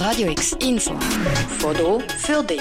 [0.00, 0.94] Radio X Info.
[1.58, 2.58] Foto für dich.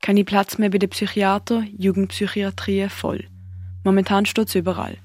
[0.00, 3.24] Keine Platz mehr bei den Psychiater, Jugendpsychiatrie voll.
[3.82, 4.98] Momentan steht es überall.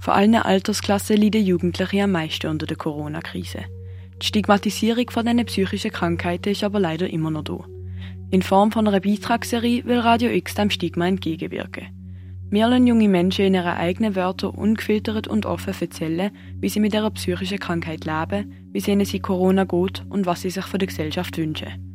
[0.00, 3.66] Vor allen Altersklassen leiden Jugendliche am meisten unter der Corona-Krise.
[4.20, 7.64] Die Stigmatisierung von diesen psychischen Krankheiten ist aber leider immer noch da.
[8.32, 11.99] In Form von einer Beitragsserie will Radio X dem Stigma entgegenwirken.
[12.50, 16.92] Wir lassen junge Menschen in ihren eigenen Wörtern ungefiltert und offen erzählen, wie sie mit
[16.92, 20.80] ihrer psychischen Krankheit leben, wie es ihnen seit Corona geht und was sie sich von
[20.80, 21.90] der Gesellschaft wünschen.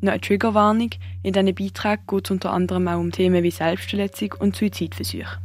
[0.00, 0.90] Noch eine Triggerwarnung,
[1.24, 5.40] in diesem Beitrag geht es unter anderem auch um Themen wie Selbstverletzung und Suizidversuche.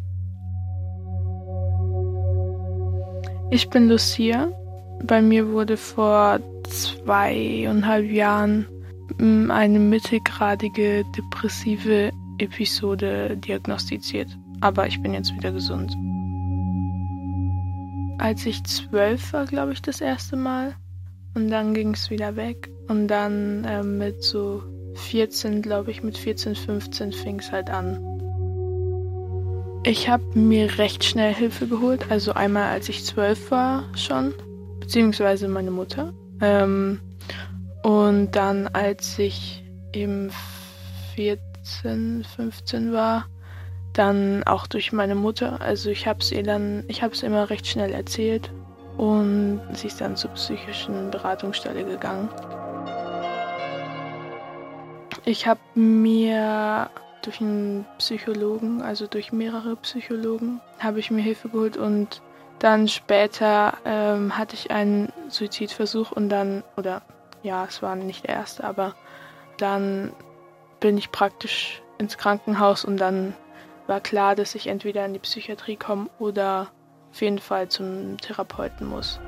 [3.50, 4.48] Ich bin Lucia.
[5.04, 6.40] Bei mir wurde vor
[6.70, 8.68] zweieinhalb Jahren
[9.20, 14.28] eine mittelgradige depressive Episode diagnostiziert.
[14.62, 15.98] Aber ich bin jetzt wieder gesund.
[18.20, 20.76] Als ich zwölf war, glaube ich, das erste Mal.
[21.34, 22.70] Und dann ging es wieder weg.
[22.88, 24.64] Und dann äh, mit so
[24.96, 28.00] 14, glaube ich, mit 14, 15 fing es halt an.
[29.84, 32.12] Ich habe mir recht schnell Hilfe geholt.
[32.12, 34.34] Also einmal, als ich zwölf war schon,
[34.80, 36.14] beziehungsweise meine Mutter.
[36.40, 37.00] Ähm,
[37.82, 40.32] und dann, als ich eben
[41.16, 43.26] 14, 15 war,
[43.94, 45.62] dann auch durch meine Mutter.
[45.62, 48.52] Also ich habe es ihr dann, ich habe es immer recht schnell erzählt
[48.98, 52.30] und sie ist dann zur psychischen Beratungsstelle gegangen.
[55.26, 56.90] Ich habe mir
[57.22, 62.22] durch einen Psychologen, also durch mehrere Psychologen, habe ich mir Hilfe geholt und
[62.60, 67.02] dann später ähm, hatte ich einen Suizidversuch und dann, oder
[67.44, 68.96] ja, es war nicht der erste, aber
[69.58, 70.12] dann
[70.80, 73.36] bin ich praktisch ins Krankenhaus und dann
[73.92, 76.72] war klar, dass ich entweder in die Psychiatrie komme oder
[77.12, 79.20] auf jeden Fall zum Therapeuten muss.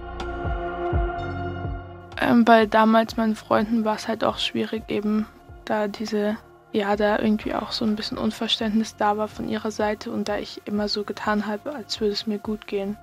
[2.21, 5.27] Ähm, bei damals meinen Freunden war es halt auch schwierig, eben
[5.65, 6.37] da diese,
[6.71, 10.37] ja, da irgendwie auch so ein bisschen Unverständnis da war von ihrer Seite und da
[10.37, 12.97] ich immer so getan habe, als würde es mir gut gehen.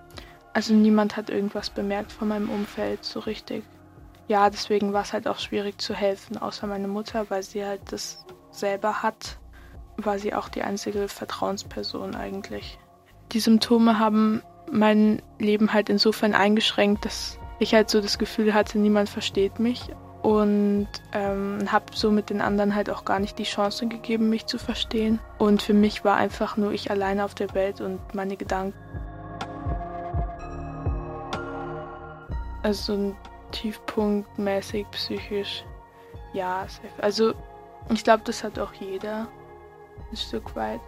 [0.55, 3.65] Also niemand hat irgendwas bemerkt von meinem Umfeld so richtig
[4.29, 7.81] ja, deswegen war es halt auch schwierig zu helfen, außer meine Mutter, weil sie halt
[7.91, 9.41] das selber hat,
[10.05, 12.79] war sie auch die einzige Vertrauensperson eigentlich.
[13.33, 18.79] Die Symptome haben mein Leben halt insofern eingeschränkt, dass ich halt so das Gefühl hatte,
[18.79, 19.91] niemand versteht mich
[20.23, 24.47] und ähm, habe so mit den anderen halt auch gar nicht die Chance gegeben, mich
[24.47, 25.19] zu verstehen.
[25.39, 28.79] Und für mich war einfach nur ich alleine auf der Welt und meine Gedanken.
[32.63, 33.17] Also
[33.53, 35.65] tiefpunktmäßig, psychisch,
[36.33, 36.67] ja,
[37.01, 37.33] also
[37.93, 39.27] ich glaube, das hat auch jeder
[40.11, 40.81] ein Stück weit.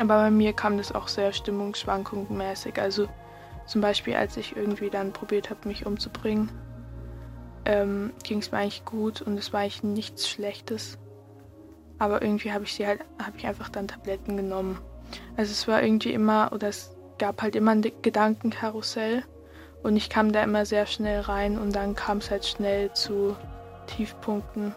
[0.00, 2.80] Aber bei mir kam das auch sehr stimmungsschwankungsmäßig.
[2.80, 3.08] Also
[3.66, 6.50] zum Beispiel, als ich irgendwie dann probiert habe, mich umzubringen,
[7.64, 10.98] ähm, ging es mir eigentlich gut und es war eigentlich nichts Schlechtes.
[11.98, 14.78] Aber irgendwie habe ich sie halt, habe ich einfach dann Tabletten genommen.
[15.36, 19.22] Also es war irgendwie immer, oder es gab halt immer ein Gedankenkarussell
[19.82, 23.36] und ich kam da immer sehr schnell rein und dann kam es halt schnell zu
[23.86, 24.74] Tiefpunkten.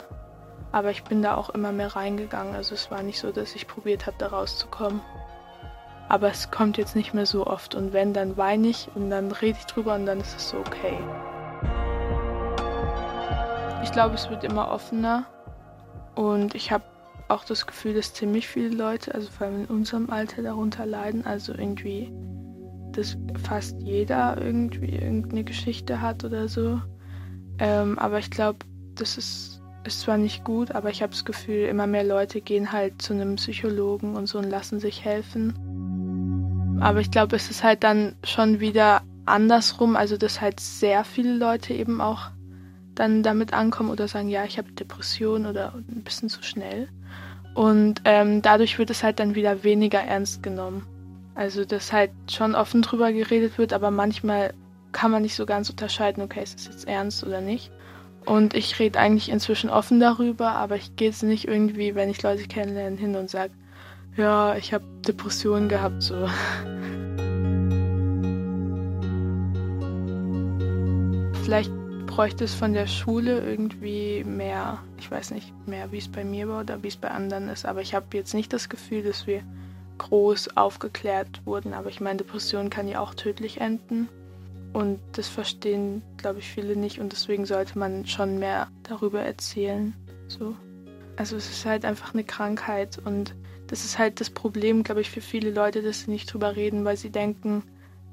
[0.72, 2.56] Aber ich bin da auch immer mehr reingegangen.
[2.56, 5.02] Also es war nicht so, dass ich probiert habe, da rauszukommen.
[6.10, 7.76] Aber es kommt jetzt nicht mehr so oft.
[7.76, 10.58] Und wenn, dann weine ich und dann rede ich drüber und dann ist es so
[10.58, 10.98] okay.
[13.84, 15.26] Ich glaube, es wird immer offener.
[16.16, 16.84] Und ich habe
[17.28, 21.26] auch das Gefühl, dass ziemlich viele Leute, also vor allem in unserem Alter, darunter leiden.
[21.26, 22.12] Also irgendwie
[22.96, 26.82] dass fast jeder irgendwie irgendeine Geschichte hat oder so.
[27.60, 28.60] Ähm, aber ich glaube,
[28.96, 29.55] das ist,
[29.88, 33.14] ist zwar nicht gut, aber ich habe das Gefühl, immer mehr Leute gehen halt zu
[33.14, 36.78] einem Psychologen und so und lassen sich helfen.
[36.82, 41.34] Aber ich glaube, es ist halt dann schon wieder andersrum, also dass halt sehr viele
[41.36, 42.32] Leute eben auch
[42.94, 46.88] dann damit ankommen oder sagen, ja, ich habe Depression oder ein bisschen zu schnell.
[47.54, 50.86] Und ähm, dadurch wird es halt dann wieder weniger ernst genommen.
[51.36, 54.54] Also, dass halt schon offen drüber geredet wird, aber manchmal
[54.94, 57.72] kann man nicht so ganz unterscheiden, okay, ist das jetzt ernst oder nicht.
[58.26, 62.24] Und ich rede eigentlich inzwischen offen darüber, aber ich gehe jetzt nicht irgendwie, wenn ich
[62.24, 63.54] Leute kennenlerne, hin und sage,
[64.18, 66.28] ja, ich habe Depressionen gehabt, so.
[71.44, 71.72] Vielleicht
[72.08, 76.48] bräuchte es von der Schule irgendwie mehr, ich weiß nicht mehr, wie es bei mir
[76.48, 79.28] war oder wie es bei anderen ist, aber ich habe jetzt nicht das Gefühl, dass
[79.28, 79.44] wir
[79.98, 81.74] groß aufgeklärt wurden.
[81.74, 84.10] Aber ich meine, Depression kann ja auch tödlich enden.
[84.76, 87.00] Und das verstehen, glaube ich, viele nicht.
[87.00, 89.94] Und deswegen sollte man schon mehr darüber erzählen.
[90.28, 90.54] So.
[91.16, 93.00] Also es ist halt einfach eine Krankheit.
[93.06, 93.34] Und
[93.68, 96.84] das ist halt das Problem, glaube ich, für viele Leute, dass sie nicht drüber reden,
[96.84, 97.64] weil sie denken,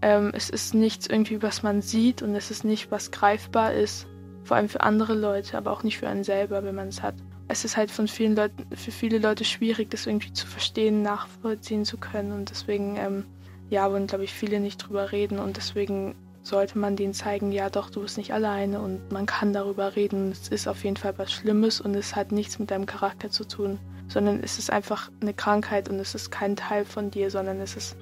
[0.02, 4.06] ähm, es ist nichts irgendwie, was man sieht und es ist nicht, was greifbar ist.
[4.44, 7.16] vor allem für andere Leute, aber auch nicht für einen selber, wenn man es hat.
[7.48, 11.84] Es ist halt von vielen Leuten, für viele Leute schwierig, das irgendwie zu verstehen, nachvollziehen
[11.84, 13.24] zu können und deswegen, ähm,
[13.68, 17.70] ja, wollen, glaube ich, viele nicht drüber reden und deswegen sollte man denen zeigen, ja
[17.70, 20.32] doch, du bist nicht alleine und man kann darüber reden.
[20.32, 23.44] Es ist auf jeden Fall was Schlimmes und es hat nichts mit deinem Charakter zu
[23.44, 23.78] tun,
[24.08, 27.76] sondern es ist einfach eine Krankheit und es ist kein Teil von dir, sondern es
[27.76, 27.96] ist,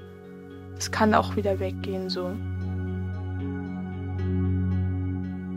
[0.79, 2.33] es kann auch wieder weggehen so.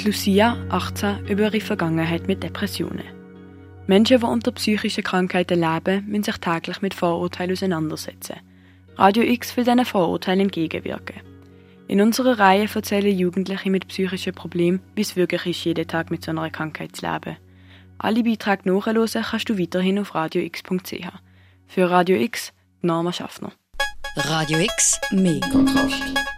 [0.04, 3.06] Lucia, 18, über ihre Vergangenheit mit Depressionen.
[3.88, 8.36] Menschen, die unter psychischen Krankheiten leben, müssen sich täglich mit Vorurteilen auseinandersetzen.
[8.98, 11.22] Radio X will diesen Vorurteilen entgegenwirken.
[11.94, 16.26] In unserer Reihe erzählen Jugendliche mit psychischen Problemen, wie es wirklich ist, jeden Tag mit
[16.26, 17.38] so einer Krankheit zu leben.
[18.00, 21.06] Alle Beiträge nachhören kannst du weiterhin auf radiox.ch.
[21.68, 22.52] Für Radio X,
[22.82, 23.52] Norma Schaffner.
[24.16, 26.33] Radio X, mehr Kontrast.